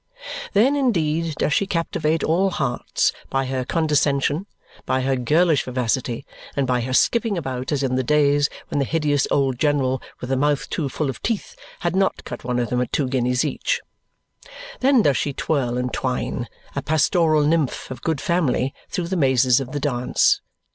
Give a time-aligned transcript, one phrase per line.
[0.53, 4.47] Then, indeed, does she captivate all hearts by her condescension,
[4.83, 8.85] by her girlish vivacity, and by her skipping about as in the days when the
[8.85, 12.71] hideous old general with the mouth too full of teeth had not cut one of
[12.71, 13.79] them at two guineas each.
[14.79, 19.59] Then does she twirl and twine, a pastoral nymph of good family, through the mazes
[19.59, 20.41] of the dance.